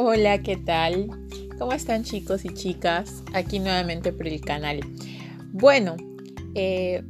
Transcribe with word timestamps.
Hola, 0.00 0.38
¿qué 0.44 0.56
tal? 0.56 1.08
¿Cómo 1.58 1.72
están 1.72 2.04
chicos 2.04 2.44
y 2.44 2.50
chicas? 2.50 3.24
Aquí 3.34 3.58
nuevamente 3.58 4.12
por 4.12 4.28
el 4.28 4.40
canal. 4.40 4.78
Bueno, 5.50 5.96
eh, 6.54 7.02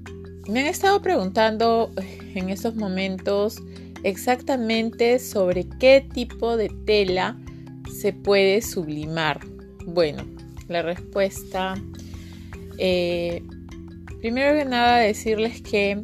me 0.48 0.60
han 0.60 0.66
estado 0.68 1.02
preguntando 1.02 1.92
en 2.34 2.48
estos 2.48 2.76
momentos 2.76 3.58
exactamente 4.04 5.18
sobre 5.18 5.66
qué 5.78 6.00
tipo 6.14 6.56
de 6.56 6.70
tela 6.86 7.36
se 7.94 8.14
puede 8.14 8.62
sublimar. 8.62 9.40
Bueno, 9.84 10.24
la 10.68 10.80
respuesta, 10.80 11.74
eh, 12.78 13.42
primero 14.22 14.58
que 14.58 14.64
nada 14.64 15.00
decirles 15.00 15.60
que, 15.60 16.00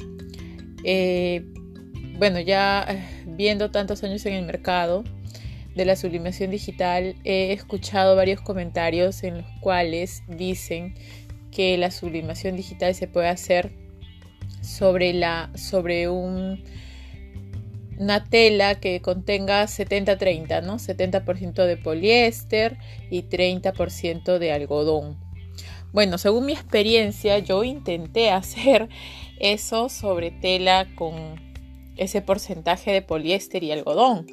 eh, 0.85 1.47
bueno, 2.19 2.41
ya 2.41 2.87
viendo 3.25 3.71
tantos 3.71 4.05
años 4.05 4.27
en 4.27 4.35
el 4.35 4.45
mercado, 4.45 5.03
de 5.75 5.85
la 5.85 5.97
sublimación 5.97 6.51
digital 6.51 7.17
he 7.25 7.53
escuchado 7.53 8.17
varios 8.17 8.41
comentarios 8.41 9.25
en 9.25 9.39
los 9.39 9.47
cuales 9.61 10.23
dicen 10.29 10.95
que 11.51 11.77
la 11.79 11.91
sublimación 11.91 12.57
digital 12.57 12.95
se 12.95 13.09
puede 13.09 13.29
hacer 13.29 13.73
sobre, 14.61 15.13
la, 15.13 15.51
sobre 15.55 16.09
un, 16.09 16.63
una 17.99 18.25
tela 18.25 18.81
que 18.81 19.01
contenga 19.01 19.65
70-30, 19.65 20.63
¿no? 20.63 20.79
70% 20.79 21.67
de 21.67 21.77
poliéster 21.77 22.79
y 23.11 23.23
30% 23.23 24.39
de 24.39 24.53
algodón. 24.53 25.19
Bueno, 25.93 26.19
según 26.19 26.47
mi 26.47 26.53
experiencia, 26.53 27.39
yo 27.39 27.63
intenté 27.63 28.31
hacer 28.33 28.89
eso 29.39 29.89
sobre 29.89 30.31
tela 30.31 30.89
con 30.95 31.15
ese 31.97 32.21
porcentaje 32.21 32.91
de 32.91 33.03
poliéster 33.03 33.63
y 33.63 33.71
algodón 33.71 34.27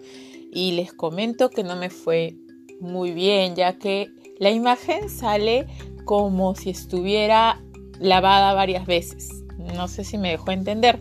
y 0.51 0.73
les 0.73 0.93
comento 0.93 1.49
que 1.49 1.63
no 1.63 1.75
me 1.75 1.89
fue 1.89 2.35
muy 2.79 3.11
bien 3.11 3.55
ya 3.55 3.77
que 3.77 4.11
la 4.39 4.51
imagen 4.51 5.09
sale 5.09 5.67
como 6.03 6.55
si 6.55 6.71
estuviera 6.71 7.61
lavada 7.99 8.53
varias 8.53 8.85
veces. 8.85 9.29
No 9.75 9.87
sé 9.87 10.03
si 10.03 10.17
me 10.17 10.31
dejó 10.31 10.51
entender. 10.51 10.99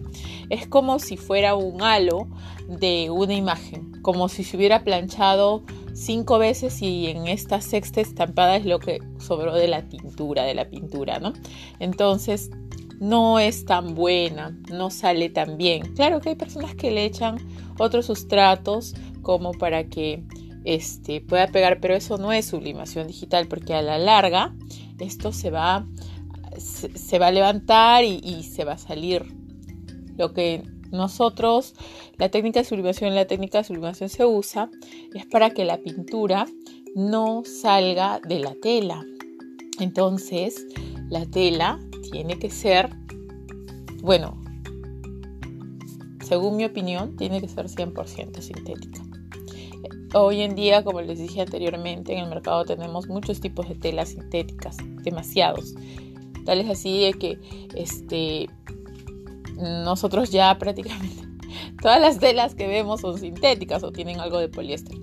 Es 0.51 0.67
como 0.67 0.99
si 0.99 1.17
fuera 1.17 1.55
un 1.55 1.83
halo 1.83 2.29
de 2.69 3.09
una 3.11 3.35
imagen, 3.35 3.93
como 4.03 4.29
si 4.29 4.45
se 4.45 4.57
hubiera 4.57 4.85
planchado 4.85 5.65
cinco 5.95 6.39
veces 6.39 6.83
y 6.83 7.09
en 7.09 7.27
esta 7.27 7.61
sexta 7.61 8.01
estampada 8.01 8.57
es 8.57 8.67
lo 8.67 8.79
que 8.79 9.01
sobró 9.19 9.55
de 9.55 9.69
la 9.69 9.89
tintura, 9.89 10.45
de 10.45 10.55
la 10.55 10.69
pintura, 10.69 11.19
¿no? 11.19 11.33
Entonces 11.79 12.51
no 13.01 13.39
es 13.39 13.65
tan 13.65 13.95
buena, 13.95 14.57
no 14.71 14.91
sale 14.91 15.31
tan 15.31 15.57
bien. 15.57 15.95
Claro 15.95 16.21
que 16.21 16.31
hay 16.31 16.35
personas 16.35 16.75
que 16.75 16.91
le 16.91 17.07
echan 17.07 17.39
otros 17.79 18.07
sustratos 18.07 18.95
como 19.23 19.53
para 19.53 19.85
que 19.85 20.25
este, 20.65 21.21
pueda 21.21 21.49
pegar, 21.49 21.81
pero 21.81 21.95
eso 21.95 22.19
no 22.19 22.33
es 22.33 22.47
sublimación 22.47 23.07
digital 23.07 23.49
porque 23.49 23.75
a 23.75 23.83
la 23.83 23.99
larga 23.99 24.55
esto 24.99 25.33
se 25.33 25.51
va, 25.51 25.87
se, 26.59 27.19
va 27.19 27.29
a 27.29 27.33
levantar 27.33 28.05
y, 28.05 28.21
y, 28.23 28.43
se 28.43 28.65
va 28.65 28.73
a 28.73 28.79
salir. 28.79 29.25
Lo 30.17 30.35
que 30.35 30.63
nosotros, 30.91 31.75
la 32.19 32.29
técnica 32.29 32.61
de 32.61 32.65
sublimación, 32.65 33.15
la 33.15 33.27
técnica 33.27 33.59
de 33.59 33.65
sublimación 33.65 34.09
se 34.11 34.27
usa 34.27 34.71
es 35.15 35.25
para 35.27 35.51
que 35.51 35.65
la 35.65 35.79
pintura 35.79 36.47
no 36.95 37.43
salga 37.45 38.21
de 38.21 38.41
la 38.41 38.55
tela. 38.61 39.05
Entonces, 39.79 40.67
la 41.09 41.25
tela 41.27 41.81
tiene 42.13 42.39
que 42.39 42.51
ser, 42.51 42.91
bueno, 44.03 44.41
según 46.25 46.57
mi 46.57 46.65
opinión, 46.65 47.17
tiene 47.17 47.41
que 47.41 47.49
ser 47.49 47.67
100% 47.67 48.41
sintética. 48.41 49.10
Hoy 50.13 50.43
en 50.43 50.55
día, 50.55 50.83
como 50.83 51.01
les 51.01 51.19
dije 51.19 51.41
anteriormente, 51.41 52.13
en 52.13 52.21
el 52.21 52.29
mercado 52.29 52.65
tenemos 52.65 53.09
muchos 53.09 53.41
tipos 53.41 53.69
de 53.69 53.77
telas 53.77 54.11
sintéticas, 54.11 54.77
demasiados. 55.03 55.75
Tal 56.45 56.61
es 56.61 56.69
así 56.69 57.03
de 57.03 57.13
que 57.13 57.39
este, 57.75 58.49
nosotros 59.57 60.31
ya 60.31 60.57
prácticamente 60.59 61.23
todas 61.81 62.01
las 62.01 62.19
telas 62.19 62.55
que 62.55 62.67
vemos 62.67 63.01
son 63.01 63.19
sintéticas 63.19 63.83
o 63.83 63.93
tienen 63.93 64.21
algo 64.21 64.39
de 64.39 64.49
poliéster. 64.49 64.97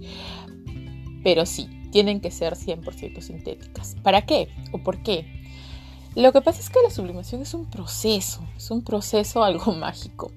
Pero 1.24 1.46
sí, 1.46 1.70
tienen 1.92 2.20
que 2.20 2.31
ser 2.31 2.56
100% 2.56 3.22
sintéticas. 3.22 3.96
¿Para 4.04 4.26
qué? 4.26 4.50
¿O 4.72 4.80
por 4.80 5.02
qué? 5.04 5.26
Lo 6.16 6.34
que 6.34 6.42
pasa 6.42 6.60
es 6.60 6.70
que 6.70 6.81
la 6.81 6.90
sublimación 6.90 7.42
es 7.42 7.54
un 7.54 7.70
proceso, 7.70 8.42
es 8.58 8.72
un 8.72 8.84
proceso 8.84 9.44
algo 9.44 9.72
mágico 9.74 10.31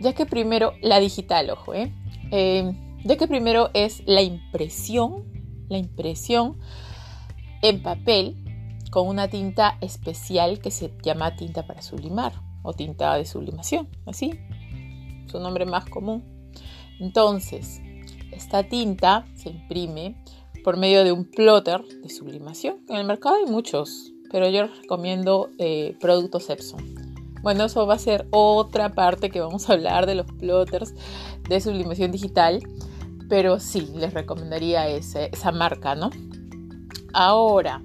ya 0.00 0.12
que 0.12 0.26
primero 0.26 0.74
la 0.80 1.00
digital, 1.00 1.50
ojo, 1.50 1.74
¿eh? 1.74 1.92
¿eh? 2.30 2.72
Ya 3.08 3.16
que 3.16 3.26
primero 3.26 3.70
es 3.72 4.02
la 4.06 4.20
impresión, 4.20 5.24
la 5.70 5.78
impresión 5.78 6.58
en 7.62 7.82
papel 7.82 8.36
con 8.90 9.08
una 9.08 9.28
tinta 9.28 9.78
especial 9.80 10.60
que 10.60 10.70
se 10.70 10.92
llama 11.02 11.34
tinta 11.34 11.66
para 11.66 11.80
sublimar 11.80 12.34
o 12.62 12.74
tinta 12.74 13.14
de 13.14 13.24
sublimación, 13.24 13.88
así, 14.04 14.38
su 15.26 15.40
nombre 15.40 15.64
más 15.64 15.86
común. 15.86 16.22
Entonces, 17.00 17.80
esta 18.30 18.68
tinta 18.68 19.26
se 19.34 19.48
imprime 19.48 20.22
por 20.62 20.76
medio 20.76 21.02
de 21.02 21.12
un 21.12 21.24
plotter 21.24 21.82
de 21.82 22.10
sublimación. 22.10 22.84
En 22.90 22.96
el 22.96 23.06
mercado 23.06 23.36
hay 23.36 23.46
muchos, 23.46 24.12
pero 24.30 24.50
yo 24.50 24.66
recomiendo 24.66 25.48
eh, 25.58 25.96
productos 25.98 26.50
Epson. 26.50 26.84
Bueno, 27.40 27.64
eso 27.64 27.86
va 27.86 27.94
a 27.94 27.98
ser 27.98 28.26
otra 28.32 28.92
parte 28.92 29.30
que 29.30 29.40
vamos 29.40 29.70
a 29.70 29.72
hablar 29.72 30.04
de 30.04 30.14
los 30.14 30.26
plotters 30.26 30.94
de 31.48 31.60
sublimación 31.60 32.10
digital, 32.10 32.60
pero 33.28 33.60
sí, 33.60 33.92
les 33.94 34.14
recomendaría 34.14 34.88
esa 34.88 35.52
marca, 35.52 35.94
¿no? 35.94 36.10
Ahora, 37.12 37.82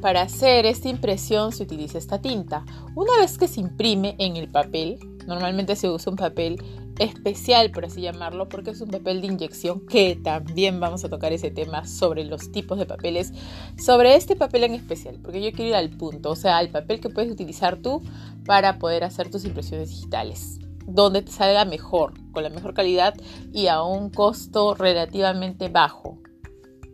para 0.00 0.22
hacer 0.22 0.66
esta 0.66 0.88
impresión 0.88 1.52
se 1.52 1.62
utiliza 1.62 1.98
esta 1.98 2.20
tinta. 2.20 2.64
Una 2.94 3.18
vez 3.18 3.38
que 3.38 3.48
se 3.48 3.60
imprime 3.60 4.14
en 4.18 4.36
el 4.36 4.48
papel, 4.48 4.98
normalmente 5.26 5.76
se 5.76 5.88
usa 5.88 6.10
un 6.10 6.16
papel 6.16 6.62
especial, 6.98 7.70
por 7.70 7.84
así 7.84 8.00
llamarlo, 8.00 8.48
porque 8.48 8.70
es 8.70 8.80
un 8.80 8.88
papel 8.88 9.20
de 9.20 9.26
inyección 9.26 9.86
que 9.86 10.16
también 10.16 10.80
vamos 10.80 11.04
a 11.04 11.10
tocar 11.10 11.32
ese 11.32 11.50
tema 11.50 11.86
sobre 11.86 12.24
los 12.24 12.52
tipos 12.52 12.78
de 12.78 12.86
papeles, 12.86 13.32
sobre 13.78 14.16
este 14.16 14.36
papel 14.36 14.64
en 14.64 14.74
especial, 14.74 15.18
porque 15.22 15.42
yo 15.42 15.52
quiero 15.52 15.70
ir 15.70 15.74
al 15.74 15.90
punto, 15.90 16.30
o 16.30 16.36
sea, 16.36 16.56
al 16.56 16.70
papel 16.70 17.00
que 17.00 17.10
puedes 17.10 17.30
utilizar 17.30 17.76
tú 17.76 18.02
para 18.46 18.78
poder 18.78 19.04
hacer 19.04 19.30
tus 19.30 19.44
impresiones 19.44 19.90
digitales, 19.90 20.58
donde 20.86 21.22
te 21.22 21.32
salga 21.32 21.64
mejor, 21.64 22.14
con 22.32 22.42
la 22.42 22.50
mejor 22.50 22.74
calidad 22.74 23.14
y 23.52 23.66
a 23.66 23.82
un 23.82 24.10
costo 24.10 24.74
relativamente 24.74 25.68
bajo, 25.68 26.18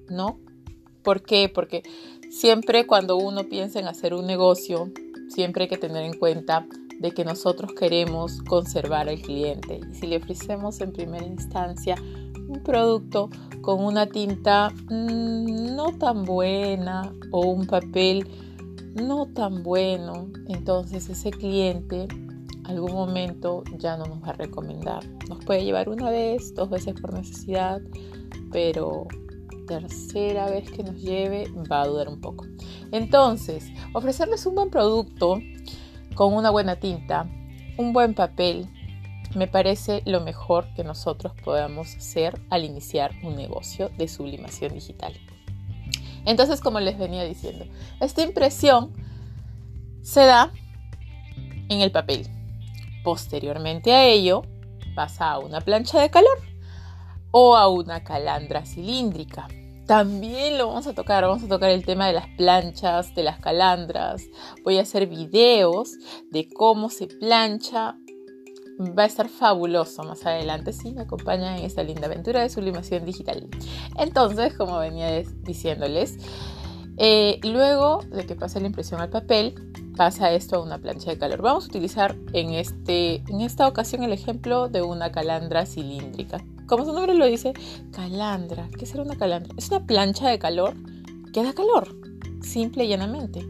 ¿no? 0.09 0.39
¿Por 1.03 1.23
qué? 1.23 1.51
Porque 1.53 1.83
siempre 2.31 2.87
cuando 2.87 3.17
uno 3.17 3.45
piensa 3.49 3.81
en 3.81 3.89
hacer 3.89 4.15
un 4.15 4.27
negocio, 4.27 4.91
siempre 5.29 5.65
hay 5.65 5.69
que 5.69 5.79
tener 5.79 6.05
en 6.05 6.19
cuenta 6.19 6.67
de 7.01 7.11
que 7.11 7.25
nosotros 7.25 7.73
queremos 7.73 8.43
conservar 8.43 9.09
al 9.09 9.21
cliente. 9.21 9.81
Y 9.91 9.95
si 9.95 10.07
le 10.07 10.19
ofrecemos 10.19 10.81
en 10.81 10.93
primera 10.93 11.27
instancia 11.27 11.97
un 12.49 12.63
producto 12.63 13.29
con 13.61 13.85
una 13.85 14.07
tinta 14.07 14.71
mm, 14.71 15.75
no 15.75 15.97
tan 15.99 16.25
buena 16.25 17.13
o 17.31 17.47
un 17.47 17.67
papel 17.67 18.27
no 18.95 19.27
tan 19.27 19.63
bueno, 19.63 20.29
entonces 20.49 21.09
ese 21.09 21.31
cliente 21.31 22.09
algún 22.65 22.93
momento 22.93 23.65
ya 23.78 23.97
no 23.97 24.06
nos 24.06 24.23
va 24.23 24.28
a 24.28 24.33
recomendar. 24.34 25.05
Nos 25.28 25.45
puede 25.45 25.65
llevar 25.65 25.89
una 25.89 26.11
vez, 26.11 26.55
dos 26.55 26.71
veces 26.71 26.95
por 27.00 27.12
necesidad, 27.15 27.81
pero 28.50 29.06
tercera 29.67 30.50
vez 30.50 30.71
que 30.71 30.83
nos 30.83 31.00
lleve 31.00 31.49
va 31.71 31.83
a 31.83 31.87
dudar 31.87 32.09
un 32.09 32.21
poco. 32.21 32.47
Entonces, 32.91 33.71
ofrecerles 33.95 34.45
un 34.47 34.55
buen 34.55 34.71
producto 34.71 35.41
con 36.15 36.34
una 36.34 36.50
buena 36.50 36.77
tinta, 36.77 37.28
un 37.78 37.93
buen 37.93 38.15
papel, 38.15 38.69
me 39.34 39.47
parece 39.47 40.03
lo 40.05 40.20
mejor 40.20 40.67
que 40.75 40.85
nosotros 40.85 41.32
podamos 41.43 41.97
hacer 41.97 42.41
al 42.50 42.64
iniciar 42.64 43.12
un 43.23 43.35
negocio 43.37 43.91
de 43.97 44.09
sublimación 44.09 44.75
digital. 44.75 45.14
Entonces, 46.26 46.61
como 46.61 46.81
les 46.81 46.99
venía 46.99 47.25
diciendo, 47.25 47.64
esta 48.00 48.23
impresión 48.23 48.93
se 50.03 50.20
da 50.20 50.53
en 51.69 51.81
el 51.81 51.91
papel. 51.91 52.29
Posteriormente 53.02 53.93
a 53.93 54.04
ello, 54.06 54.43
pasa 54.94 55.32
a 55.32 55.38
una 55.38 55.60
plancha 55.60 56.00
de 56.00 56.10
calor 56.10 56.38
o 57.31 57.56
a 57.56 57.69
una 57.69 58.04
calandra 58.04 58.64
cilíndrica. 58.64 59.49
También 59.87 60.58
lo 60.58 60.69
vamos 60.69 60.87
a 60.87 60.94
tocar, 60.94 61.25
vamos 61.25 61.43
a 61.43 61.49
tocar 61.49 61.70
el 61.70 61.84
tema 61.84 62.06
de 62.06 62.12
las 62.12 62.28
planchas, 62.37 63.14
de 63.14 63.25
las 63.25 63.40
calandras. 63.40 64.22
Voy 64.62 64.78
a 64.78 64.82
hacer 64.82 65.06
videos 65.06 65.90
de 66.31 66.49
cómo 66.49 66.88
se 66.88 67.08
plancha. 67.08 67.96
Va 68.78 69.02
a 69.02 69.06
estar 69.06 69.28
fabuloso 69.28 70.02
más 70.04 70.25
adelante 70.25 70.72
si 70.72 70.93
me 70.93 71.02
acompañan 71.02 71.58
en 71.58 71.64
esta 71.64 71.82
linda 71.82 72.06
aventura 72.06 72.40
de 72.40 72.49
sublimación 72.49 73.04
digital. 73.04 73.49
Entonces, 73.99 74.54
como 74.54 74.78
venía 74.78 75.22
diciéndoles, 75.43 76.16
Eh, 76.99 77.41
luego 77.43 78.00
de 78.11 78.27
que 78.27 78.35
pase 78.35 78.61
la 78.61 78.67
impresión 78.67 79.00
al 79.00 79.11
papel, 79.11 79.55
pasa 79.97 80.33
esto 80.33 80.56
a 80.56 80.62
una 80.62 80.79
plancha 80.79 81.11
de 81.11 81.19
calor. 81.19 81.43
Vamos 81.43 81.65
a 81.65 81.69
utilizar 81.69 82.17
en, 82.33 82.50
este, 82.50 83.17
en 83.29 83.41
esta 83.41 83.67
ocasión 83.67 84.03
el 84.03 84.12
ejemplo 84.12 84.69
de 84.69 84.83
una 84.83 85.12
calandra 85.12 85.67
cilíndrica. 85.67 86.44
Como 86.67 86.85
su 86.85 86.93
nombre 86.93 87.15
lo 87.15 87.27
dice, 87.27 87.53
calandra. 87.93 88.69
¿Qué 88.79 88.87
será 88.87 89.03
una 89.03 89.17
calandra? 89.17 89.55
Es 89.56 89.69
una 89.71 89.87
plancha 89.87 90.29
de 90.29 90.39
calor 90.39 90.75
que 91.33 91.43
da 91.43 91.53
calor, 91.53 91.89
simple 92.43 92.85
y 92.85 92.89
llanamente. 92.89 93.47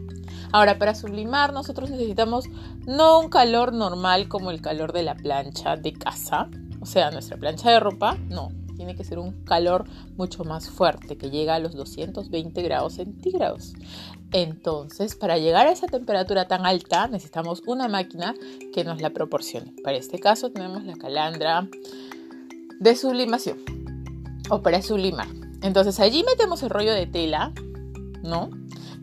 Ahora, 0.51 0.77
para 0.77 0.93
sublimar 0.93 1.51
nosotros 1.51 1.89
necesitamos 1.89 2.45
no 2.85 3.19
un 3.19 3.29
calor 3.29 3.73
normal 3.73 4.27
como 4.27 4.51
el 4.51 4.61
calor 4.61 4.93
de 4.93 5.03
la 5.03 5.15
plancha 5.15 5.75
de 5.77 5.93
casa, 5.93 6.47
o 6.79 6.85
sea, 6.85 7.11
nuestra 7.11 7.37
plancha 7.37 7.71
de 7.71 7.79
ropa, 7.79 8.17
no. 8.29 8.49
Tiene 8.83 8.97
que 8.97 9.05
ser 9.05 9.17
un 9.17 9.45
calor 9.45 9.85
mucho 10.17 10.43
más 10.43 10.69
fuerte, 10.69 11.17
que 11.17 11.29
llega 11.29 11.55
a 11.55 11.59
los 11.59 11.73
220 11.73 12.61
grados 12.63 12.95
centígrados. 12.95 13.71
Entonces, 14.33 15.15
para 15.15 15.37
llegar 15.37 15.67
a 15.67 15.71
esa 15.71 15.87
temperatura 15.87 16.49
tan 16.49 16.65
alta, 16.65 17.07
necesitamos 17.07 17.63
una 17.65 17.87
máquina 17.87 18.35
que 18.73 18.83
nos 18.83 19.01
la 19.01 19.11
proporcione. 19.11 19.73
Para 19.85 19.95
este 19.95 20.19
caso 20.19 20.51
tenemos 20.51 20.83
la 20.83 20.97
calandra 20.97 21.69
de 22.81 22.95
sublimación 22.97 23.59
o 24.49 24.61
para 24.61 24.81
sublimar. 24.81 25.29
Entonces 25.61 26.01
allí 26.01 26.25
metemos 26.25 26.61
el 26.61 26.69
rollo 26.69 26.93
de 26.93 27.07
tela, 27.07 27.53
¿no? 28.21 28.49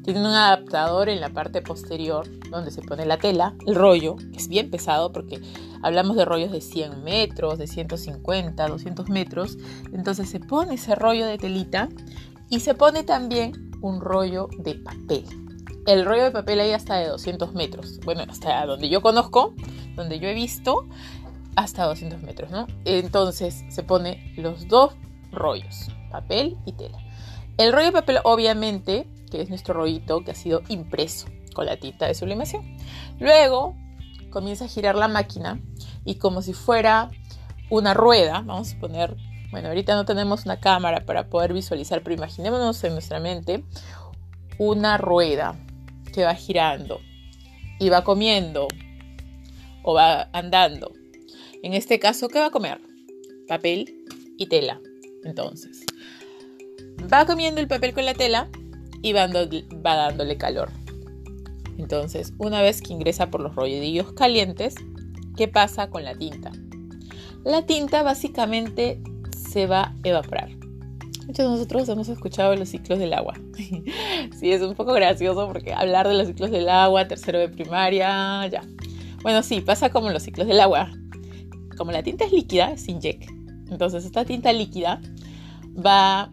Tiene 0.03 0.21
un 0.21 0.27
adaptador 0.27 1.09
en 1.09 1.21
la 1.21 1.31
parte 1.31 1.61
posterior 1.61 2.27
donde 2.51 2.71
se 2.71 2.83
pone 2.83 3.05
la 3.05 3.19
tela, 3.19 3.55
el 3.67 3.75
rollo, 3.75 4.17
que 4.17 4.39
es 4.39 4.49
bien 4.49 4.71
pesado 4.71 5.13
porque 5.13 5.41
hablamos 5.83 6.17
de 6.17 6.25
rollos 6.25 6.53
de 6.53 6.61
100 6.61 7.05
metros, 7.05 7.59
de 7.59 7.67
150, 7.67 8.67
200 8.67 9.09
metros. 9.09 9.59
Entonces 9.93 10.31
se 10.31 10.41
pone 10.41 10.75
ese 10.75 10.95
rollo 10.95 11.27
de 11.27 11.39
telita 11.39 11.89
y 12.49 12.61
se 12.61 12.75
pone 12.75 13.05
también 13.05 13.71
un 13.83 14.01
rollo 14.01 14.49
de 14.59 14.75
papel. 14.75 15.25
El 15.87 16.05
rollo 16.05 16.25
de 16.25 16.31
papel 16.31 16.61
ahí 16.61 16.73
hasta 16.73 16.97
de 16.97 17.09
200 17.09 17.55
metros. 17.55 18.01
Bueno, 18.05 18.23
hasta 18.29 18.65
donde 18.67 18.89
yo 18.89 19.03
conozco, 19.03 19.55
donde 19.97 20.19
yo 20.19 20.29
he 20.29 20.35
visto, 20.35 20.87
hasta 21.57 21.85
200 21.85 22.23
metros, 22.23 22.51
¿no? 22.51 22.67
Entonces 22.85 23.65
se 23.69 23.83
pone 23.83 24.33
los 24.37 24.69
dos 24.69 24.95
rollos, 25.33 25.89
papel 26.11 26.57
y 26.65 26.73
tela. 26.73 26.99
El 27.59 27.73
rollo 27.73 27.87
de 27.87 27.93
papel 27.93 28.19
obviamente 28.25 29.07
que 29.31 29.41
es 29.41 29.49
nuestro 29.49 29.75
rollito 29.75 30.23
que 30.25 30.33
ha 30.33 30.35
sido 30.35 30.63
impreso 30.69 31.27
con 31.55 31.67
la 31.67 31.77
tinta 31.77 32.07
de 32.07 32.15
sublimación. 32.15 32.77
Luego 33.19 33.77
comienza 34.31 34.65
a 34.65 34.69
girar 34.69 34.95
la 34.95 35.09
máquina 35.09 35.61
y 36.05 36.17
como 36.17 36.43
si 36.43 36.53
fuera 36.53 37.11
una 37.69 37.95
rueda, 37.95 38.43
vamos 38.45 38.75
a 38.75 38.81
poner, 38.81 39.17
bueno, 39.51 39.69
ahorita 39.69 39.95
no 39.95 40.05
tenemos 40.05 40.45
una 40.45 40.61
cámara 40.61 41.05
para 41.07 41.29
poder 41.29 41.53
visualizar, 41.53 42.03
pero 42.03 42.17
imaginémonos 42.17 42.83
en 42.85 42.93
nuestra 42.93 43.21
mente 43.21 43.65
una 44.59 44.99
rueda 44.99 45.57
que 46.13 46.25
va 46.25 46.35
girando 46.35 47.01
y 47.79 47.89
va 47.89 48.05
comiendo 48.05 48.69
o 49.83 49.95
va 49.95 50.29
andando. 50.33 50.93
En 51.63 51.75
este 51.75 51.99
caso, 51.99 52.29
¿qué 52.29 52.39
va 52.39 52.47
a 52.47 52.51
comer? 52.51 52.81
Papel 53.49 54.05
y 54.37 54.47
tela. 54.47 54.81
Entonces, 55.25 55.85
va 57.13 57.27
comiendo 57.27 57.61
el 57.61 57.69
papel 57.69 57.93
con 57.93 58.05
la 58.05 58.15
tela 58.15 58.49
y 59.03 59.13
va, 59.13 59.29
dándole 59.29 60.37
calor. 60.37 60.71
Entonces, 61.79 62.35
una 62.39 62.61
vez 62.63 62.83
que 62.83 62.93
ingresa 62.93 63.31
por 63.31 63.41
los 63.41 63.55
rolledillos 63.55 64.13
calientes, 64.13 64.75
¿qué 65.37 65.49
pasa 65.49 65.89
con 65.89 66.05
la 66.05 66.15
tinta? 66.15 66.53
La 67.45 67.65
tinta 67.65 68.03
básicamente 68.03 69.03
se 69.37 69.67
va 69.67 69.95
a 70.05 70.09
evaporar. 70.09 70.51
Muchos 71.27 71.45
de 71.47 71.51
nosotros 71.51 71.89
hemos 71.89 72.09
escuchado 72.09 72.55
los 72.57 72.69
ciclos 72.69 72.99
del 72.99 73.15
agua. 73.15 73.35
sí, 74.39 74.53
es 74.53 74.61
un 74.63 74.75
poco 74.75 74.93
gracioso 74.93 75.47
porque 75.47 75.73
hablar 75.73 76.07
de 76.07 76.15
los 76.15 76.27
ciclos 76.27 76.51
del 76.51 76.69
agua, 76.69 77.09
tercero 77.09 77.39
de 77.39 77.49
primaria, 77.49 78.47
ya. 78.49 78.63
Bueno, 79.23 79.43
sí, 79.43 79.61
pasa 79.61 79.91
como 79.91 80.11
los 80.11 80.23
ciclos 80.23 80.47
del 80.47 80.61
agua. 80.61 80.91
Como 81.77 81.93
la 81.93 82.03
tinta 82.03 82.25
es 82.25 82.33
líquida, 82.33 82.73
es 82.73 82.89
inyect. 82.89 83.31
Entonces, 83.71 84.05
esta 84.05 84.25
tinta 84.25 84.53
líquida 84.53 85.01
va 85.75 86.33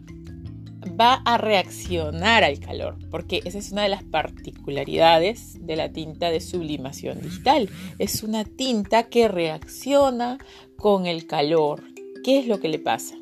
va 0.88 1.14
a 1.24 1.38
reaccionar 1.38 2.44
al 2.44 2.58
calor, 2.58 2.96
porque 3.10 3.40
esa 3.44 3.58
es 3.58 3.72
una 3.72 3.82
de 3.82 3.88
las 3.88 4.04
particularidades 4.04 5.58
de 5.60 5.76
la 5.76 5.92
tinta 5.92 6.30
de 6.30 6.40
sublimación 6.40 7.20
digital. 7.20 7.68
Es 7.98 8.22
una 8.22 8.44
tinta 8.44 9.04
que 9.04 9.28
reacciona 9.28 10.38
con 10.76 11.06
el 11.06 11.26
calor. 11.26 11.82
¿Qué 12.24 12.38
es 12.38 12.46
lo 12.46 12.60
que 12.60 12.68
le 12.68 12.78
pasa? 12.78 13.16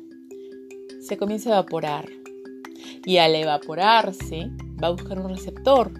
Se 1.01 1.17
comienza 1.17 1.49
a 1.49 1.53
evaporar 1.53 2.09
y 3.05 3.17
al 3.17 3.35
evaporarse 3.35 4.49
va 4.81 4.87
a 4.87 4.91
buscar 4.91 5.19
un 5.19 5.29
receptor. 5.29 5.91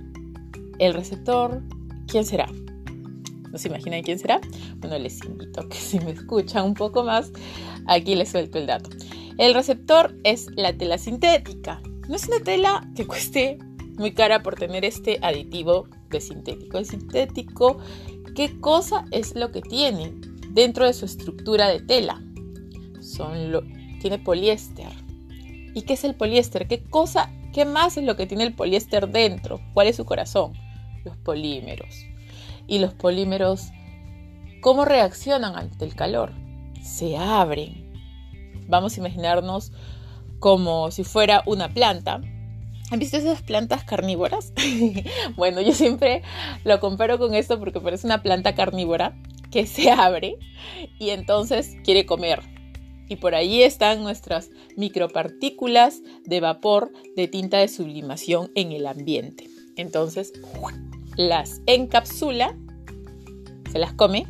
El 0.79 0.93
receptor, 0.93 1.63
¿quién 2.07 2.25
será? 2.25 2.47
¿No 3.51 3.57
se 3.57 3.69
imaginan 3.69 4.03
quién 4.03 4.19
será? 4.19 4.41
Bueno, 4.77 4.97
les 4.99 5.23
invito 5.23 5.61
a 5.61 5.69
que 5.69 5.77
si 5.77 5.99
me 5.99 6.11
escuchan 6.11 6.65
un 6.65 6.73
poco 6.73 7.03
más, 7.03 7.31
aquí 7.87 8.15
les 8.15 8.29
suelto 8.29 8.57
el 8.57 8.67
dato. 8.67 8.89
El 9.37 9.53
receptor 9.53 10.15
es 10.23 10.47
la 10.55 10.73
tela 10.73 10.97
sintética. 10.97 11.79
No 12.07 12.15
es 12.15 12.27
una 12.27 12.39
tela 12.39 12.89
que 12.95 13.05
cueste 13.05 13.59
muy 13.95 14.11
cara 14.13 14.41
por 14.41 14.55
tener 14.55 14.83
este 14.83 15.19
aditivo 15.21 15.87
de 16.09 16.21
sintético. 16.21 16.79
El 16.79 16.85
sintético, 16.85 17.77
¿qué 18.35 18.59
cosa 18.59 19.05
es 19.11 19.35
lo 19.35 19.51
que 19.51 19.61
tiene 19.61 20.15
dentro 20.49 20.87
de 20.87 20.93
su 20.93 21.05
estructura 21.05 21.67
de 21.67 21.81
tela? 21.81 22.19
Son 22.99 23.51
lo, 23.51 23.61
tiene 24.01 24.17
poliéster. 24.17 24.91
¿Y 25.75 25.83
qué 25.83 25.93
es 25.93 26.03
el 26.03 26.15
poliéster? 26.15 26.67
¿Qué 26.67 26.83
cosa, 26.83 27.31
qué 27.53 27.63
más 27.63 27.95
es 27.97 28.05
lo 28.05 28.15
que 28.15 28.25
tiene 28.25 28.43
el 28.43 28.55
poliéster 28.55 29.07
dentro? 29.07 29.61
¿Cuál 29.75 29.85
es 29.85 29.97
su 29.97 30.05
corazón? 30.05 30.53
Los 31.05 31.15
polímeros. 31.17 32.07
Y 32.65 32.79
los 32.79 32.95
polímeros, 32.95 33.69
¿cómo 34.61 34.83
reaccionan 34.83 35.55
ante 35.55 35.85
el 35.85 35.93
calor? 35.93 36.33
Se 36.81 37.17
abren 37.17 37.86
vamos 38.67 38.95
a 38.95 38.99
imaginarnos 38.99 39.71
como 40.39 40.91
si 40.91 41.03
fuera 41.03 41.43
una 41.45 41.69
planta. 41.69 42.21
¿Han 42.89 42.99
visto 42.99 43.17
esas 43.17 43.41
plantas 43.41 43.83
carnívoras? 43.83 44.53
bueno, 45.35 45.61
yo 45.61 45.73
siempre 45.73 46.21
lo 46.63 46.79
comparo 46.79 47.17
con 47.17 47.33
esto 47.33 47.59
porque 47.59 47.81
parece 47.81 48.07
una 48.07 48.23
planta 48.23 48.55
carnívora 48.55 49.17
que 49.51 49.65
se 49.65 49.91
abre 49.91 50.37
y 50.99 51.09
entonces 51.09 51.75
quiere 51.83 52.05
comer. 52.05 52.41
Y 53.09 53.17
por 53.17 53.35
ahí 53.35 53.63
están 53.63 54.03
nuestras 54.03 54.49
micropartículas 54.75 56.01
de 56.25 56.41
vapor 56.41 56.91
de 57.15 57.27
tinta 57.27 57.57
de 57.57 57.69
sublimación 57.69 58.51
en 58.55 58.73
el 58.73 58.85
ambiente. 58.85 59.47
Entonces 59.77 60.33
las 61.15 61.61
encapsula, 61.67 62.55
se 63.71 63.79
las 63.79 63.93
come 63.93 64.27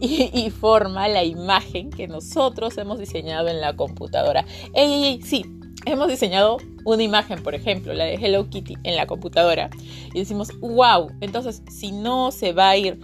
y, 0.00 0.50
forma 0.50 1.08
la 1.08 1.24
imagen 1.24 1.90
que 1.90 2.08
nosotros 2.08 2.76
hemos 2.78 2.98
diseñado 2.98 3.48
en 3.48 3.60
la 3.60 3.76
computadora. 3.76 4.44
Ey, 4.74 5.20
sí, 5.22 5.44
hemos 5.86 6.08
diseñado 6.08 6.58
una 6.84 7.02
imagen, 7.02 7.42
por 7.42 7.54
ejemplo, 7.54 7.92
la 7.92 8.04
de 8.04 8.14
Hello 8.14 8.48
Kitty 8.48 8.76
en 8.82 8.96
la 8.96 9.06
computadora 9.06 9.70
y 10.12 10.18
decimos, 10.18 10.48
wow, 10.60 11.10
entonces 11.20 11.62
si 11.70 11.92
no 11.92 12.32
se 12.32 12.52
va 12.52 12.70
a 12.70 12.76
ir 12.76 12.98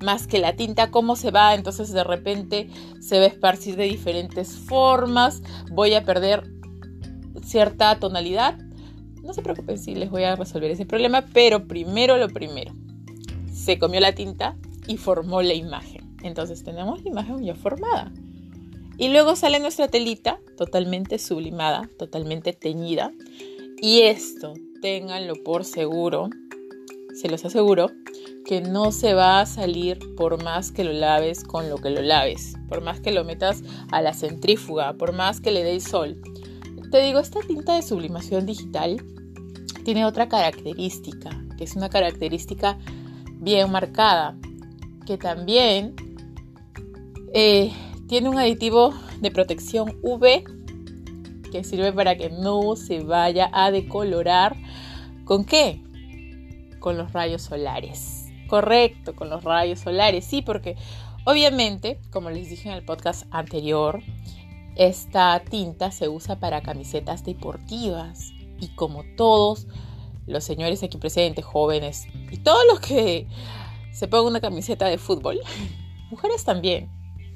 más 0.00 0.26
que 0.26 0.38
la 0.38 0.54
tinta, 0.54 0.90
¿cómo 0.90 1.14
se 1.16 1.30
va? 1.30 1.54
Entonces 1.54 1.92
de 1.92 2.04
repente 2.04 2.68
se 3.00 3.18
va 3.18 3.24
a 3.24 3.28
esparcir 3.28 3.76
de 3.76 3.84
diferentes 3.84 4.56
formas, 4.56 5.42
voy 5.70 5.94
a 5.94 6.04
perder 6.04 6.44
cierta 7.44 7.98
tonalidad. 7.98 8.58
No 9.22 9.32
se 9.32 9.42
preocupen 9.42 9.78
si 9.78 9.94
les 9.94 10.10
voy 10.10 10.24
a 10.24 10.34
resolver 10.34 10.70
ese 10.70 10.84
problema, 10.84 11.24
pero 11.32 11.68
primero 11.68 12.16
lo 12.16 12.28
primero. 12.28 12.74
Se 13.52 13.78
comió 13.78 14.00
la 14.00 14.14
tinta 14.14 14.56
y 14.88 14.96
formó 14.96 15.42
la 15.42 15.54
imagen. 15.54 16.01
Entonces 16.22 16.62
tenemos 16.64 17.02
la 17.02 17.10
imagen 17.10 17.44
ya 17.44 17.54
formada. 17.54 18.12
Y 18.98 19.08
luego 19.08 19.36
sale 19.36 19.58
nuestra 19.58 19.88
telita 19.88 20.38
totalmente 20.56 21.18
sublimada, 21.18 21.88
totalmente 21.98 22.52
teñida. 22.52 23.12
Y 23.80 24.02
esto, 24.02 24.54
ténganlo 24.80 25.34
por 25.42 25.64
seguro, 25.64 26.28
se 27.14 27.28
los 27.28 27.44
aseguro, 27.44 27.90
que 28.44 28.60
no 28.60 28.92
se 28.92 29.14
va 29.14 29.40
a 29.40 29.46
salir 29.46 29.98
por 30.16 30.42
más 30.42 30.72
que 30.72 30.84
lo 30.84 30.92
laves 30.92 31.44
con 31.44 31.68
lo 31.68 31.76
que 31.78 31.90
lo 31.90 32.02
laves, 32.02 32.54
por 32.68 32.82
más 32.82 33.00
que 33.00 33.12
lo 33.12 33.24
metas 33.24 33.62
a 33.90 34.02
la 34.02 34.14
centrífuga, 34.14 34.94
por 34.94 35.12
más 35.12 35.40
que 35.40 35.50
le 35.50 35.64
deis 35.64 35.84
sol. 35.84 36.20
Te 36.90 37.02
digo, 37.02 37.20
esta 37.20 37.40
tinta 37.40 37.74
de 37.74 37.82
sublimación 37.82 38.46
digital 38.46 39.02
tiene 39.84 40.04
otra 40.04 40.28
característica, 40.28 41.30
que 41.56 41.64
es 41.64 41.76
una 41.76 41.88
característica 41.88 42.78
bien 43.36 43.70
marcada, 43.70 44.36
que 45.06 45.18
también 45.18 45.94
eh, 47.34 47.72
tiene 48.08 48.28
un 48.28 48.38
aditivo 48.38 48.94
de 49.20 49.30
protección 49.30 49.98
UV 50.02 50.44
que 51.50 51.64
sirve 51.64 51.92
para 51.92 52.16
que 52.16 52.30
no 52.30 52.76
se 52.76 53.00
vaya 53.00 53.50
a 53.52 53.70
decolorar. 53.70 54.56
¿Con 55.24 55.44
qué? 55.44 55.82
Con 56.80 56.96
los 56.96 57.12
rayos 57.12 57.42
solares. 57.42 58.26
Correcto, 58.48 59.14
con 59.14 59.30
los 59.30 59.44
rayos 59.44 59.80
solares. 59.80 60.24
Sí, 60.24 60.42
porque 60.42 60.76
obviamente, 61.24 62.00
como 62.10 62.30
les 62.30 62.50
dije 62.50 62.68
en 62.68 62.74
el 62.74 62.84
podcast 62.84 63.24
anterior, 63.30 64.02
esta 64.74 65.40
tinta 65.48 65.90
se 65.90 66.08
usa 66.08 66.38
para 66.38 66.62
camisetas 66.62 67.24
deportivas 67.24 68.32
y 68.58 68.68
como 68.74 69.04
todos 69.16 69.66
los 70.26 70.44
señores 70.44 70.82
aquí 70.82 70.98
presentes, 70.98 71.44
jóvenes 71.44 72.06
y 72.30 72.38
todos 72.38 72.64
los 72.70 72.80
que 72.80 73.26
se 73.92 74.08
pongan 74.08 74.26
una 74.26 74.40
camiseta 74.40 74.86
de 74.86 74.98
fútbol, 74.98 75.40
mujeres 76.10 76.44
también, 76.44 76.90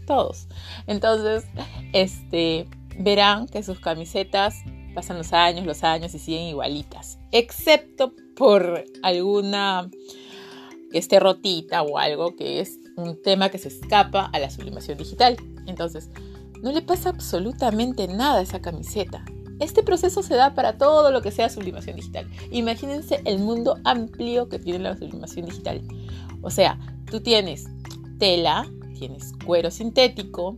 todos. 0.07 0.49
Entonces, 0.87 1.45
este, 1.93 2.67
verán 2.99 3.47
que 3.49 3.63
sus 3.63 3.81
camisetas 3.81 4.63
pasan 4.95 5.19
los 5.19 5.33
años, 5.33 5.67
los 5.67 5.85
años 5.85 6.15
y 6.15 6.19
siguen 6.19 6.45
igualitas, 6.45 7.19
excepto 7.33 8.15
por 8.35 8.85
alguna 9.03 9.91
que 10.91 10.99
esté 10.99 11.21
rotita 11.21 11.83
o 11.83 11.99
algo 11.99 12.35
que 12.37 12.61
es 12.61 12.79
un 12.97 13.21
tema 13.21 13.51
que 13.51 13.59
se 13.59 13.69
escapa 13.69 14.31
a 14.33 14.39
la 14.39 14.51
sublimación 14.51 14.97
digital. 14.97 15.37
Entonces, 15.67 16.11
no 16.63 16.73
le 16.73 16.83
pasa 16.83 17.11
absolutamente 17.11 18.09
nada 18.09 18.39
a 18.39 18.43
esa 18.43 18.61
camiseta. 18.61 19.25
Este 19.61 19.83
proceso 19.83 20.23
se 20.23 20.35
da 20.35 20.55
para 20.55 20.77
todo 20.77 21.11
lo 21.11 21.23
que 21.23 21.31
sea 21.31 21.49
sublimación 21.49 21.97
digital. 21.97 22.27
Imagínense 22.51 23.21
el 23.25 23.39
mundo 23.39 23.79
amplio 23.85 24.49
que 24.49 24.59
tiene 24.59 24.81
la 24.81 24.97
sublimación 24.97 25.47
digital. 25.47 25.83
O 26.43 26.51
sea, 26.51 26.79
tú 27.11 27.21
tienes 27.21 27.67
tela, 28.19 28.67
tienes 28.99 29.33
cuero 29.45 29.71
sintético, 29.71 30.57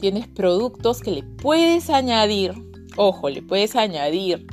tienes 0.00 0.26
productos 0.28 1.00
que 1.00 1.10
le 1.12 1.22
puedes 1.22 1.90
añadir, 1.90 2.52
ojo, 2.96 3.28
le 3.28 3.42
puedes 3.42 3.76
añadir 3.76 4.46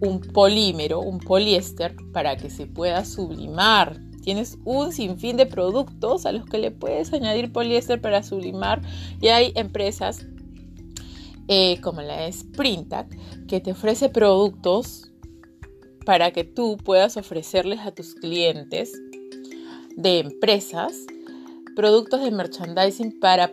un 0.00 0.20
polímero, 0.20 1.00
un 1.00 1.18
poliéster, 1.18 1.94
para 2.12 2.36
que 2.36 2.50
se 2.50 2.66
pueda 2.66 3.04
sublimar. 3.04 4.00
Tienes 4.22 4.58
un 4.64 4.92
sinfín 4.92 5.36
de 5.36 5.46
productos 5.46 6.26
a 6.26 6.32
los 6.32 6.44
que 6.44 6.58
le 6.58 6.70
puedes 6.70 7.12
añadir 7.12 7.52
poliéster 7.52 8.00
para 8.00 8.22
sublimar 8.22 8.82
y 9.20 9.28
hay 9.28 9.52
empresas 9.54 10.26
eh, 11.48 11.80
como 11.80 12.02
la 12.02 12.30
Sprintac 12.30 13.08
que 13.46 13.60
te 13.60 13.72
ofrece 13.72 14.10
productos 14.10 15.10
para 16.04 16.30
que 16.30 16.44
tú 16.44 16.76
puedas 16.76 17.16
ofrecerles 17.16 17.80
a 17.80 17.92
tus 17.92 18.14
clientes 18.14 18.92
de 19.96 20.18
empresas 20.18 21.06
productos 21.78 22.20
de 22.20 22.32
merchandising 22.32 23.20
para 23.20 23.52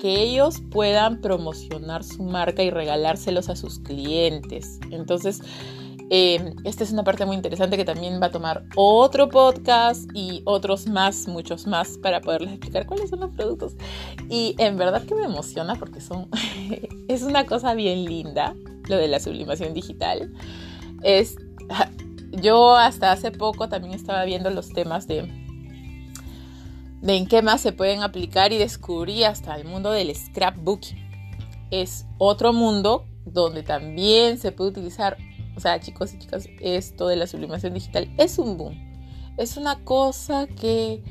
que 0.00 0.22
ellos 0.22 0.62
puedan 0.70 1.20
promocionar 1.20 2.04
su 2.04 2.22
marca 2.22 2.62
y 2.62 2.70
regalárselos 2.70 3.48
a 3.48 3.56
sus 3.56 3.80
clientes. 3.80 4.78
Entonces, 4.92 5.40
eh, 6.08 6.54
esta 6.62 6.84
es 6.84 6.92
una 6.92 7.02
parte 7.02 7.26
muy 7.26 7.34
interesante 7.34 7.76
que 7.76 7.84
también 7.84 8.22
va 8.22 8.26
a 8.26 8.30
tomar 8.30 8.62
otro 8.76 9.28
podcast 9.28 10.08
y 10.14 10.42
otros 10.44 10.86
más, 10.86 11.26
muchos 11.26 11.66
más, 11.66 11.98
para 11.98 12.20
poderles 12.20 12.52
explicar 12.52 12.86
cuáles 12.86 13.10
son 13.10 13.18
los 13.18 13.34
productos. 13.34 13.72
Y 14.30 14.54
en 14.58 14.76
verdad 14.76 15.02
que 15.02 15.16
me 15.16 15.24
emociona 15.24 15.74
porque 15.74 16.00
son, 16.00 16.28
es 17.08 17.22
una 17.22 17.44
cosa 17.44 17.74
bien 17.74 18.04
linda, 18.04 18.54
lo 18.88 18.98
de 18.98 19.08
la 19.08 19.18
sublimación 19.18 19.74
digital. 19.74 20.32
Es, 21.02 21.34
yo 22.40 22.76
hasta 22.76 23.10
hace 23.10 23.32
poco 23.32 23.68
también 23.68 23.94
estaba 23.94 24.24
viendo 24.24 24.48
los 24.50 24.68
temas 24.68 25.08
de, 25.08 25.43
de 27.04 27.16
en 27.16 27.28
qué 27.28 27.40
más 27.42 27.60
se 27.60 27.70
pueden 27.70 28.02
aplicar 28.02 28.52
y 28.52 28.58
descubrí 28.58 29.22
hasta 29.22 29.54
el 29.54 29.64
mundo 29.64 29.92
del 29.92 30.12
scrapbooking. 30.12 30.98
Es 31.70 32.06
otro 32.18 32.52
mundo 32.52 33.06
donde 33.24 33.62
también 33.62 34.38
se 34.38 34.50
puede 34.50 34.70
utilizar 34.70 35.16
o 35.56 35.60
sea, 35.60 35.80
chicos 35.80 36.12
y 36.14 36.18
chicas, 36.18 36.48
esto 36.60 37.06
de 37.06 37.16
la 37.16 37.26
sublimación 37.26 37.74
digital 37.74 38.12
es 38.18 38.38
un 38.38 38.56
boom. 38.56 38.74
Es 39.36 39.56
una 39.56 39.84
cosa 39.84 40.46
que 40.46 41.02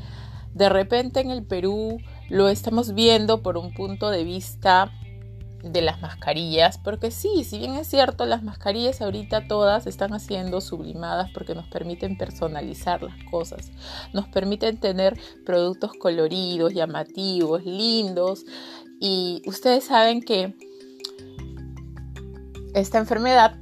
de 0.53 0.69
repente 0.69 1.21
en 1.21 1.31
el 1.31 1.43
Perú 1.43 1.99
lo 2.29 2.49
estamos 2.49 2.93
viendo 2.93 3.41
por 3.41 3.57
un 3.57 3.73
punto 3.73 4.09
de 4.09 4.23
vista 4.23 4.91
de 5.63 5.81
las 5.81 6.01
mascarillas, 6.01 6.77
porque 6.77 7.09
sí, 7.09 7.43
si 7.43 7.57
bien 7.57 7.73
es 7.73 7.87
cierto, 7.87 8.25
las 8.25 8.43
mascarillas 8.43 9.01
ahorita 9.01 9.47
todas 9.47 9.87
están 9.87 10.13
haciendo 10.13 10.61
sublimadas 10.61 11.31
porque 11.33 11.55
nos 11.55 11.67
permiten 11.67 12.17
personalizar 12.17 13.01
las 13.01 13.15
cosas, 13.31 13.71
nos 14.13 14.27
permiten 14.27 14.77
tener 14.77 15.17
productos 15.45 15.93
coloridos, 15.93 16.73
llamativos, 16.73 17.63
lindos, 17.65 18.45
y 18.99 19.41
ustedes 19.45 19.85
saben 19.85 20.21
que 20.21 20.55
esta 22.73 22.97
enfermedad 22.97 23.57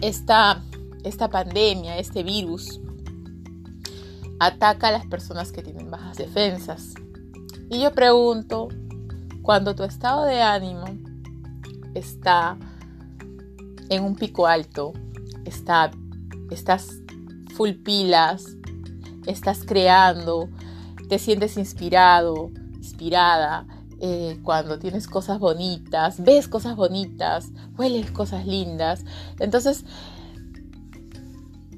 esta, 0.00 0.62
esta 1.04 1.28
pandemia, 1.28 1.98
este 1.98 2.22
virus, 2.22 2.80
ataca 4.40 4.88
a 4.88 4.92
las 4.92 5.06
personas 5.06 5.52
que 5.52 5.62
tienen 5.62 5.90
bajas 5.90 6.16
defensas. 6.16 6.94
Y 7.70 7.80
yo 7.80 7.92
pregunto, 7.92 8.68
cuando 9.48 9.74
tu 9.74 9.82
estado 9.82 10.26
de 10.26 10.42
ánimo 10.42 10.84
está 11.94 12.58
en 13.88 14.04
un 14.04 14.14
pico 14.14 14.46
alto, 14.46 14.92
está, 15.46 15.90
estás 16.50 17.00
full 17.56 17.70
pilas, 17.82 18.44
estás 19.24 19.64
creando, 19.64 20.50
te 21.08 21.18
sientes 21.18 21.56
inspirado, 21.56 22.50
inspirada, 22.74 23.66
eh, 24.00 24.38
cuando 24.42 24.78
tienes 24.78 25.08
cosas 25.08 25.38
bonitas, 25.38 26.22
ves 26.22 26.46
cosas 26.46 26.76
bonitas, 26.76 27.50
hueles 27.78 28.10
cosas 28.10 28.46
lindas. 28.46 29.02
Entonces, 29.40 29.86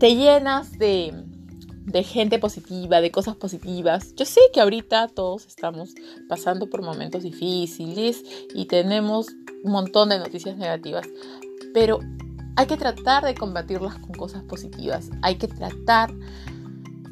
te 0.00 0.16
llenas 0.16 0.76
de, 0.76 1.24
de 1.86 2.02
gente 2.02 2.38
positiva, 2.38 3.00
de 3.00 3.10
cosas 3.10 3.36
positivas. 3.36 4.14
Yo 4.14 4.24
sé 4.24 4.40
que 4.52 4.60
ahorita 4.60 5.08
todos 5.08 5.46
estamos 5.46 5.94
pasando 6.28 6.68
por 6.68 6.82
momentos 6.82 7.22
difíciles 7.22 8.22
y 8.54 8.66
tenemos 8.66 9.28
un 9.64 9.72
montón 9.72 10.10
de 10.10 10.18
noticias 10.18 10.56
negativas, 10.56 11.06
pero 11.72 12.00
hay 12.56 12.66
que 12.66 12.76
tratar 12.76 13.24
de 13.24 13.34
combatirlas 13.34 13.98
con 13.98 14.12
cosas 14.12 14.42
positivas. 14.44 15.10
Hay 15.22 15.36
que 15.36 15.48
tratar 15.48 16.12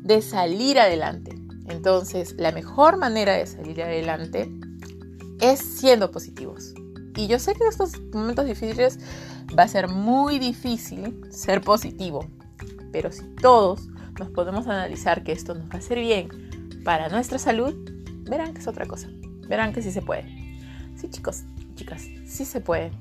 de 0.02 0.20
salir 0.22 0.78
adelante. 0.78 1.34
Entonces, 1.68 2.34
la 2.38 2.52
mejor 2.52 2.98
manera 2.98 3.34
de 3.34 3.46
salir 3.46 3.82
adelante 3.82 4.50
es 5.40 5.60
siendo 5.60 6.10
positivos. 6.10 6.74
Y 7.16 7.26
yo 7.26 7.38
sé 7.38 7.54
que 7.54 7.64
en 7.64 7.70
estos 7.70 8.00
momentos 8.12 8.46
difíciles 8.46 8.98
va 9.58 9.64
a 9.64 9.68
ser 9.68 9.88
muy 9.88 10.38
difícil 10.38 11.20
ser 11.30 11.60
positivo, 11.62 12.26
pero 12.92 13.10
si 13.10 13.24
todos 13.36 13.88
nos 14.18 14.30
podemos 14.30 14.66
analizar 14.66 15.22
que 15.22 15.32
esto 15.32 15.54
nos 15.54 15.68
va 15.68 15.74
a 15.74 15.78
hacer 15.78 15.98
bien 15.98 16.28
para 16.84 17.08
nuestra 17.08 17.38
salud, 17.38 17.74
verán 18.24 18.52
que 18.54 18.60
es 18.60 18.66
otra 18.66 18.86
cosa. 18.86 19.08
Verán 19.48 19.72
que 19.72 19.82
sí 19.82 19.90
se 19.90 20.02
puede. 20.02 20.24
Sí, 20.96 21.08
chicos, 21.10 21.44
chicas, 21.74 22.02
sí 22.26 22.44
se 22.44 22.60
puede. 22.60 22.92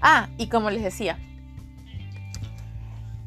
Ah, 0.00 0.28
y 0.36 0.48
como 0.48 0.70
les 0.70 0.82
decía, 0.82 1.18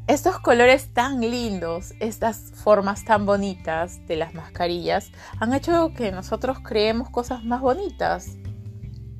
estos 0.06 0.38
colores 0.38 0.92
tan 0.92 1.20
lindos, 1.20 1.94
estas 2.00 2.52
formas 2.54 3.04
tan 3.04 3.26
bonitas 3.26 4.06
de 4.06 4.16
las 4.16 4.34
mascarillas, 4.34 5.10
han 5.38 5.52
hecho 5.52 5.92
que 5.94 6.12
nosotros 6.12 6.58
creemos 6.62 7.10
cosas 7.10 7.44
más 7.44 7.60
bonitas 7.60 8.36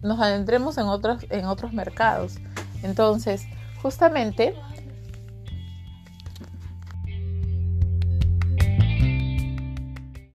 nos 0.02 0.20
adentremos 0.20 0.78
en 0.78 0.86
otros, 0.86 1.24
en 1.30 1.44
otros 1.46 1.72
mercados. 1.72 2.38
Entonces, 2.82 3.46
justamente 3.80 4.54